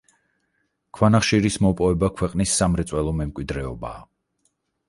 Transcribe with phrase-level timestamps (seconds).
[0.99, 4.05] ქვანახშირის მოპოვება ქვეყნის სამრეწველო მემკვიდრეობაა.